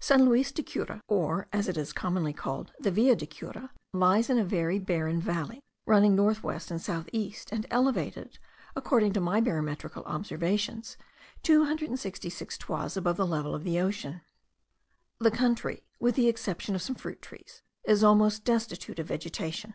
[0.00, 4.28] San Luis de Cura, or, as it is commonly called, the Villa de Cura, lies
[4.28, 8.38] in a very barren valley, running north west and south east, and elevated,
[8.76, 10.98] according to my barometrical observations,
[11.42, 14.20] two hundred and sixty six toises above the level of the ocean.
[15.20, 19.72] The country, with the exception of some fruit trees, is almost destitute of vegetation.